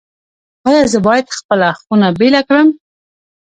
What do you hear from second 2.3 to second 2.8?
کړم؟